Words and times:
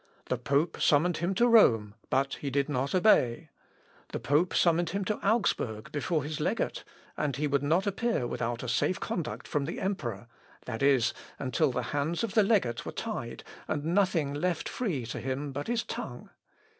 The 0.29 0.37
pope 0.39 0.81
summoned 0.81 1.17
him 1.17 1.35
to 1.35 1.47
Rome, 1.47 1.93
but 2.09 2.33
he 2.41 2.49
did 2.49 2.69
not 2.69 2.95
obey. 2.95 3.51
The 4.11 4.19
pope 4.19 4.55
summoned 4.55 4.89
him 4.89 5.05
to 5.05 5.17
Augsburg 5.17 5.91
before 5.91 6.23
his 6.23 6.39
legate, 6.39 6.83
and 7.15 7.35
he 7.35 7.45
would 7.45 7.61
not 7.61 7.85
appear 7.85 8.25
without 8.25 8.63
a 8.63 8.67
safe 8.67 8.99
conduct 8.99 9.47
from 9.47 9.65
the 9.65 9.79
emperor, 9.79 10.25
i. 10.67 10.77
e. 10.83 11.01
until 11.37 11.71
the 11.71 11.83
hands 11.93 12.23
of 12.23 12.33
the 12.33 12.41
legate 12.41 12.83
were 12.83 12.91
tied, 12.91 13.43
and 13.67 13.85
nothing 13.85 14.33
left 14.33 14.67
free 14.67 15.05
to 15.05 15.19
him 15.19 15.51
but 15.51 15.67
his 15.67 15.83
tongue. 15.83 16.31